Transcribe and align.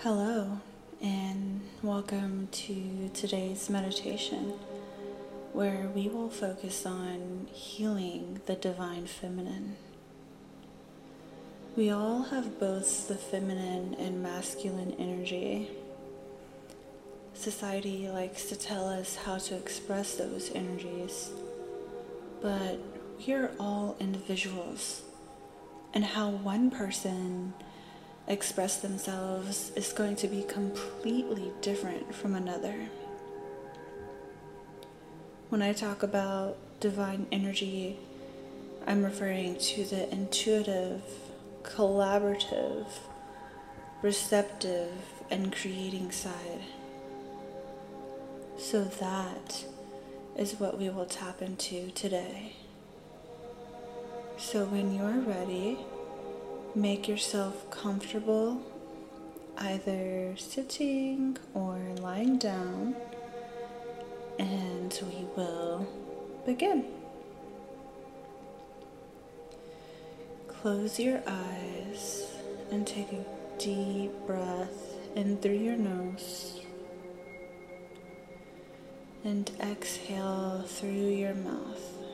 Hello, 0.00 0.58
and 1.00 1.62
welcome 1.82 2.48
to 2.52 3.10
today's 3.14 3.70
meditation 3.70 4.52
where 5.54 5.88
we 5.94 6.06
will 6.06 6.28
focus 6.28 6.84
on 6.84 7.48
healing 7.50 8.42
the 8.44 8.56
divine 8.56 9.06
feminine. 9.06 9.76
We 11.76 11.88
all 11.88 12.24
have 12.24 12.60
both 12.60 13.08
the 13.08 13.14
feminine 13.14 13.94
and 13.98 14.22
masculine 14.22 14.94
energy. 14.98 15.70
Society 17.32 18.06
likes 18.06 18.44
to 18.50 18.56
tell 18.56 18.86
us 18.86 19.16
how 19.16 19.38
to 19.38 19.56
express 19.56 20.16
those 20.16 20.52
energies, 20.54 21.30
but 22.42 22.78
we 23.26 23.32
are 23.32 23.50
all 23.58 23.96
individuals, 23.98 25.00
and 25.94 26.04
how 26.04 26.28
one 26.28 26.70
person 26.70 27.54
express 28.28 28.78
themselves 28.78 29.70
is 29.76 29.92
going 29.92 30.16
to 30.16 30.28
be 30.28 30.42
completely 30.42 31.52
different 31.60 32.14
from 32.14 32.34
another. 32.34 32.88
When 35.48 35.62
I 35.62 35.72
talk 35.72 36.02
about 36.02 36.56
divine 36.80 37.26
energy, 37.30 37.98
I'm 38.86 39.04
referring 39.04 39.56
to 39.56 39.84
the 39.84 40.12
intuitive, 40.12 41.02
collaborative, 41.62 42.86
receptive, 44.02 44.92
and 45.30 45.54
creating 45.54 46.10
side. 46.10 46.62
So 48.58 48.84
that 48.84 49.64
is 50.36 50.58
what 50.58 50.78
we 50.78 50.88
will 50.88 51.06
tap 51.06 51.42
into 51.42 51.90
today. 51.90 52.56
So 54.36 54.64
when 54.64 54.94
you're 54.94 55.20
ready, 55.20 55.78
Make 56.76 57.08
yourself 57.08 57.70
comfortable, 57.70 58.60
either 59.56 60.36
sitting 60.36 61.38
or 61.54 61.78
lying 62.00 62.36
down, 62.36 62.94
and 64.38 64.92
we 65.04 65.24
will 65.34 65.88
begin. 66.44 66.84
Close 70.48 71.00
your 71.00 71.22
eyes 71.26 72.26
and 72.70 72.86
take 72.86 73.10
a 73.10 73.24
deep 73.56 74.12
breath 74.26 74.96
in 75.14 75.38
through 75.38 75.56
your 75.56 75.78
nose 75.78 76.60
and 79.24 79.50
exhale 79.60 80.62
through 80.66 80.90
your 80.90 81.34
mouth. 81.36 82.05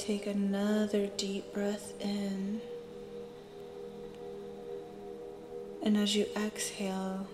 Take 0.00 0.26
another 0.26 1.08
deep 1.08 1.52
breath 1.52 1.92
in. 2.00 2.62
And 5.82 5.94
as 5.94 6.16
you 6.16 6.26
exhale, 6.34 7.28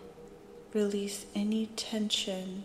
release 0.75 1.27
any 1.33 1.67
tension 1.77 2.65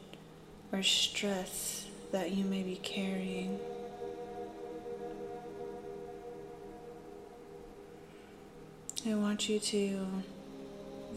or 0.74 0.82
stress 0.82 1.86
that 2.12 2.32
you 2.32 2.44
may 2.44 2.64
be 2.64 2.78
carrying. 2.78 3.60
I 9.08 9.14
want 9.14 9.48
you 9.48 9.60
to 9.60 10.08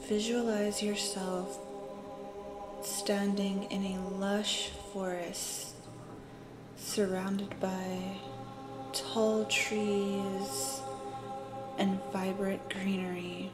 visualize 0.06 0.82
yourself 0.82 1.58
standing 2.82 3.64
in 3.70 3.82
a 3.82 4.08
lush 4.18 4.68
forest 4.92 5.72
surrounded 6.76 7.58
by 7.58 8.18
tall 8.94 9.44
trees 9.46 10.80
and 11.78 11.98
vibrant 12.12 12.70
greenery. 12.70 13.50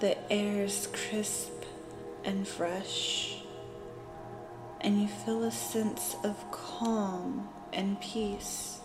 The 0.00 0.16
air 0.32 0.64
is 0.64 0.88
crisp 0.92 1.52
and 2.24 2.48
fresh, 2.48 3.42
and 4.80 5.00
you 5.00 5.08
feel 5.08 5.44
a 5.44 5.50
sense 5.50 6.16
of 6.24 6.36
calm 6.50 7.48
and 7.72 8.00
peace. 8.00 8.80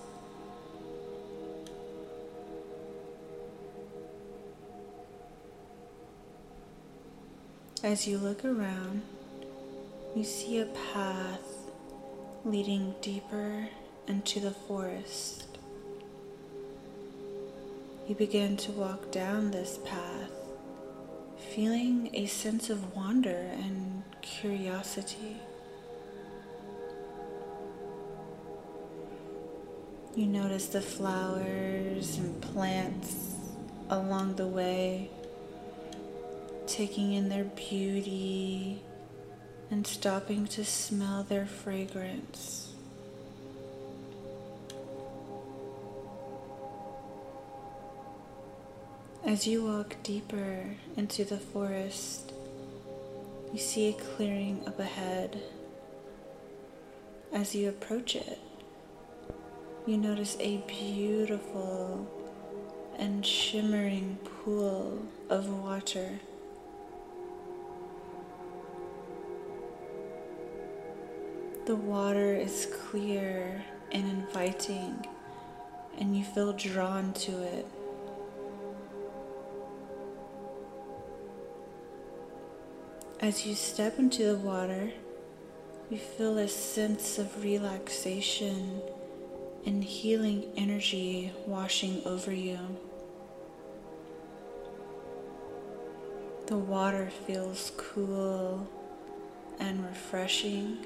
As 7.82 8.06
you 8.06 8.18
look 8.18 8.44
around, 8.44 9.04
you 10.14 10.26
see 10.26 10.60
a 10.60 10.66
path 10.94 11.69
leading 12.46 12.96
deeper 13.02 13.68
into 14.08 14.40
the 14.40 14.52
forest. 14.52 15.46
You 18.08 18.16
begin 18.16 18.58
to 18.58 18.72
walk 18.72 19.12
down 19.12 19.52
this 19.52 19.78
path, 19.86 20.32
feeling 21.54 22.10
a 22.14 22.26
sense 22.26 22.70
of 22.70 22.96
wonder 22.96 23.52
and 23.54 24.04
curiosity. 24.22 25.38
You 30.16 30.26
notice 30.26 30.68
the 30.68 30.82
flowers 30.82 32.18
and 32.18 32.42
plants 32.42 33.36
along 33.90 34.36
the 34.36 34.48
way, 34.48 35.10
taking 36.68 37.14
in 37.14 37.30
their 37.30 37.44
beauty 37.44 38.82
and 39.72 39.86
stopping 39.86 40.48
to 40.48 40.66
smell 40.66 41.24
their 41.24 41.46
fragrance. 41.46 42.74
As 49.26 49.46
you 49.46 49.64
walk 49.64 49.98
deeper 50.02 50.66
into 50.98 51.24
the 51.24 51.38
forest, 51.38 52.34
you 53.54 53.60
see 53.60 53.90
a 53.90 53.94
clearing 53.94 54.64
up 54.66 54.80
ahead. 54.80 55.42
As 57.32 57.54
you 57.54 57.70
approach 57.70 58.16
it, 58.16 58.40
you 59.86 59.98
notice 59.98 60.36
a 60.40 60.58
beautiful 60.68 62.08
and 62.98 63.26
shimmering 63.26 64.18
pool 64.24 65.06
of 65.30 65.48
water. 65.50 66.20
The 71.70 71.76
water 71.76 72.34
is 72.34 72.68
clear 72.90 73.64
and 73.92 74.04
inviting, 74.04 75.06
and 76.00 76.18
you 76.18 76.24
feel 76.24 76.52
drawn 76.52 77.14
to 77.14 77.44
it. 77.44 77.68
As 83.20 83.46
you 83.46 83.54
step 83.54 84.00
into 84.00 84.24
the 84.24 84.38
water, 84.40 84.90
you 85.92 86.00
feel 86.00 86.40
a 86.40 86.48
sense 86.48 87.20
of 87.20 87.44
relaxation 87.44 88.82
and 89.64 89.84
healing 89.84 90.52
energy 90.58 91.32
washing 91.46 92.02
over 92.04 92.34
you. 92.34 92.58
The 96.48 96.58
water 96.58 97.12
feels 97.28 97.74
cool 97.78 98.68
and 99.60 99.86
refreshing 99.86 100.80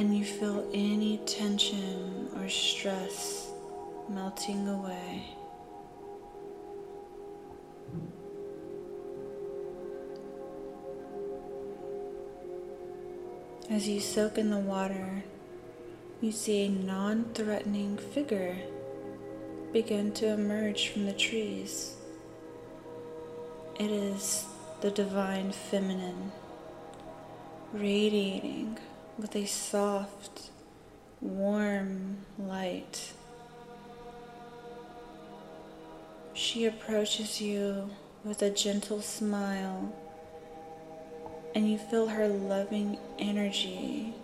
and 0.00 0.16
you 0.16 0.24
feel 0.24 0.66
any 0.72 1.18
tension 1.26 2.26
or 2.38 2.48
stress 2.48 3.50
melting 4.08 4.66
away. 4.66 5.26
As 13.68 13.86
you 13.86 14.00
soak 14.00 14.38
in 14.38 14.48
the 14.48 14.56
water, 14.56 15.22
you 16.22 16.32
see 16.32 16.64
a 16.64 16.70
non 16.70 17.26
threatening 17.34 17.98
figure 17.98 18.56
begin 19.70 20.12
to 20.12 20.28
emerge 20.28 20.88
from 20.88 21.04
the 21.04 21.12
trees. 21.12 21.94
It 23.78 23.90
is 23.90 24.46
the 24.80 24.90
divine 24.90 25.52
feminine, 25.52 26.32
radiating 27.74 28.78
with 29.20 29.36
a 29.36 29.44
soft, 29.44 30.50
warm 31.20 32.16
light. 32.38 33.12
She 36.32 36.64
approaches 36.64 37.38
you 37.40 37.90
with 38.24 38.40
a 38.40 38.48
gentle 38.48 39.02
smile, 39.02 39.94
and 41.54 41.70
you 41.70 41.76
feel 41.76 42.06
her 42.08 42.28
loving 42.28 42.96
energy 43.18 44.14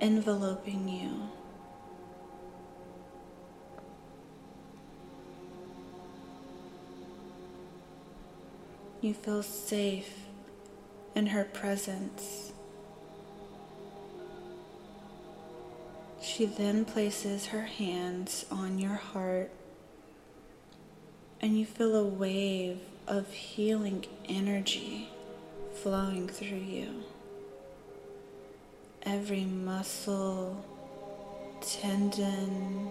enveloping 0.00 0.88
you. 0.88 1.28
You 9.02 9.12
feel 9.12 9.42
safe 9.42 10.14
in 11.14 11.26
her 11.26 11.44
presence. 11.44 12.51
She 16.42 16.46
then 16.46 16.84
places 16.84 17.46
her 17.46 17.62
hands 17.62 18.46
on 18.50 18.80
your 18.80 18.96
heart 18.96 19.52
and 21.40 21.56
you 21.56 21.64
feel 21.64 21.94
a 21.94 22.04
wave 22.04 22.80
of 23.06 23.32
healing 23.32 24.06
energy 24.28 25.08
flowing 25.72 26.26
through 26.26 26.56
you. 26.58 27.04
Every 29.04 29.44
muscle, 29.44 30.64
tendon, 31.60 32.90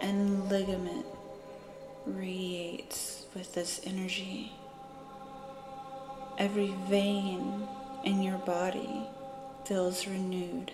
and 0.00 0.48
ligament 0.48 1.04
radiates 2.06 3.26
with 3.34 3.52
this 3.52 3.82
energy. 3.84 4.52
Every 6.38 6.72
vein 6.88 7.68
in 8.04 8.22
your 8.22 8.38
body 8.38 9.02
feels 9.66 10.06
renewed. 10.06 10.72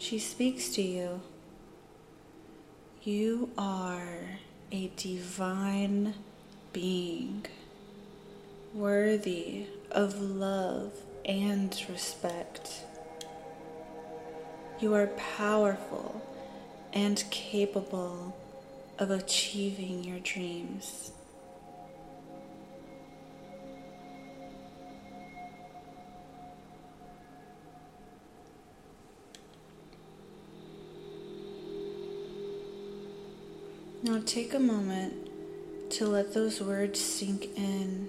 She 0.00 0.20
speaks 0.20 0.68
to 0.70 0.82
you. 0.82 1.20
You 3.02 3.50
are 3.58 4.38
a 4.70 4.92
divine 4.96 6.14
being, 6.72 7.46
worthy 8.72 9.66
of 9.90 10.20
love 10.20 10.92
and 11.24 11.76
respect. 11.88 12.84
You 14.78 14.94
are 14.94 15.08
powerful 15.36 16.22
and 16.92 17.24
capable 17.32 18.36
of 19.00 19.10
achieving 19.10 20.04
your 20.04 20.20
dreams. 20.20 21.10
Now 34.00 34.22
take 34.24 34.54
a 34.54 34.60
moment 34.60 35.28
to 35.90 36.06
let 36.06 36.32
those 36.32 36.60
words 36.60 37.00
sink 37.00 37.48
in, 37.56 38.08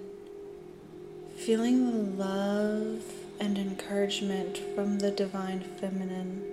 feeling 1.36 1.90
the 1.90 2.24
love 2.24 3.02
and 3.40 3.58
encouragement 3.58 4.58
from 4.76 5.00
the 5.00 5.10
Divine 5.10 5.62
Feminine. 5.80 6.44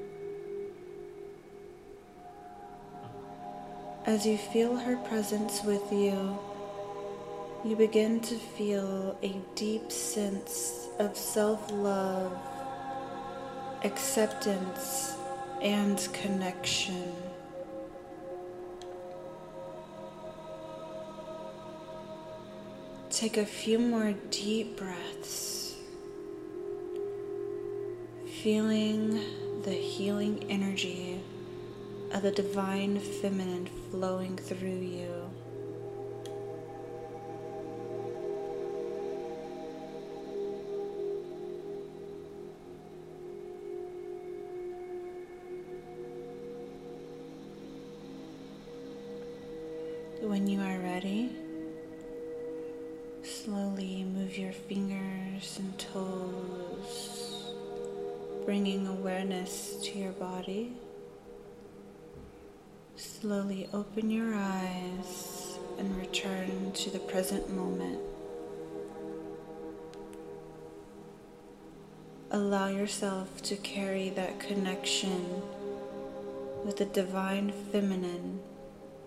As 4.08 4.26
you 4.26 4.40
feel 4.40 4.76
her 4.76 4.96
presence 4.96 5.62
with 5.64 5.92
you, 5.92 6.40
you 7.64 7.76
begin 7.76 8.20
to 8.22 8.36
feel 8.36 9.16
a 9.22 9.36
deep 9.54 9.92
sense 9.92 10.88
of 10.98 11.16
self 11.16 11.72
love, 11.72 12.36
acceptance, 13.84 15.14
and 15.62 16.08
connection. 16.12 17.14
Take 23.18 23.38
a 23.38 23.46
few 23.48 23.80
more 23.80 24.14
deep 24.30 24.78
breaths, 24.78 25.74
feeling 28.44 29.20
the 29.64 29.72
healing 29.72 30.46
energy 30.52 31.20
of 32.12 32.22
the 32.22 32.30
divine 32.30 33.00
feminine 33.00 33.68
flowing 33.90 34.38
through 34.38 34.70
you. 34.70 35.32
When 50.22 50.46
you 50.46 50.62
are 50.62 50.78
ready, 50.78 51.32
Slowly 53.48 54.04
move 54.04 54.38
your 54.38 54.52
fingers 54.52 55.58
and 55.58 55.80
toes, 55.80 57.54
bringing 58.44 58.86
awareness 58.86 59.78
to 59.84 59.98
your 59.98 60.12
body. 60.12 60.74
Slowly 62.98 63.70
open 63.72 64.10
your 64.10 64.36
eyes 64.36 65.58
and 65.80 65.98
return 65.98 66.74
to 66.74 66.90
the 66.90 67.00
present 67.00 67.50
moment. 67.50 68.02
Allow 72.32 72.68
yourself 72.68 73.42
to 73.44 73.56
carry 73.56 74.10
that 74.10 74.42
connection 74.42 75.42
with 76.66 76.76
the 76.76 76.86
divine 76.86 77.54
feminine 77.72 78.42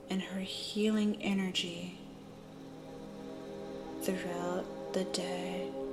and 0.08 0.22
her 0.22 0.40
healing 0.40 1.18
energy 1.20 1.99
throughout 4.02 4.64
the 4.92 5.04
day. 5.04 5.89